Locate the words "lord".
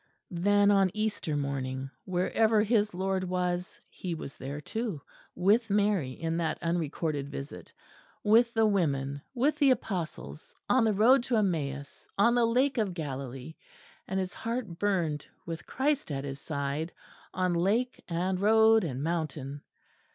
2.91-3.23